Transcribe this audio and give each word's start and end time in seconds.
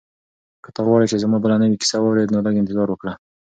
که 0.63 0.69
ته 0.75 0.81
غواړې 0.87 1.05
چې 1.11 1.21
زما 1.23 1.37
بله 1.43 1.55
نوې 1.63 1.77
کیسه 1.81 1.97
واورې 1.99 2.31
نو 2.33 2.39
لږ 2.45 2.55
انتظار 2.59 2.87
وکړه. 2.91 3.13